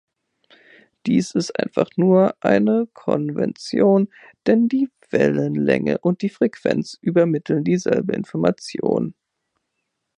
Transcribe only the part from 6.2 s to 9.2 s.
die Frequenz übermitteln dieselbe Information.